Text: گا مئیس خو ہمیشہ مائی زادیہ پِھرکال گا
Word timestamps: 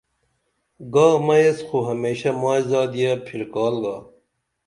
گا 0.93 1.07
مئیس 1.25 1.57
خو 1.67 1.77
ہمیشہ 1.89 2.29
مائی 2.41 2.61
زادیہ 2.69 3.11
پِھرکال 3.25 3.75
گا 3.83 3.95